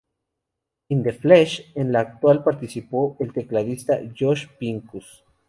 [0.89, 5.23] In the Flesh", en el cual participó el tecladista Josh Pincus.